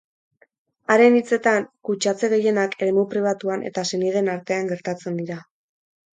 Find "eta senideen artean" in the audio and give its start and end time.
3.71-4.75